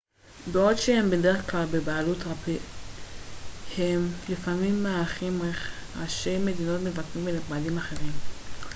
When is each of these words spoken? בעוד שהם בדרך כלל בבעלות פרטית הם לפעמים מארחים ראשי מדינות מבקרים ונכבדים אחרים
בעוד 0.51 0.75
שהם 0.75 1.09
בדרך 1.09 1.51
כלל 1.51 1.65
בבעלות 1.65 2.17
פרטית 2.17 2.61
הם 3.77 4.07
לפעמים 4.29 4.83
מארחים 4.83 5.41
ראשי 6.01 6.37
מדינות 6.39 6.81
מבקרים 6.81 7.25
ונכבדים 7.27 7.77
אחרים 7.77 8.11